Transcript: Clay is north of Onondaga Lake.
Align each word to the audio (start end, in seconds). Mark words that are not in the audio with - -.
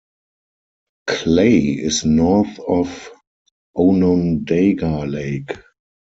Clay 1.05 1.59
is 1.59 2.05
north 2.05 2.59
of 2.67 3.11
Onondaga 3.75 5.01
Lake. 5.05 5.55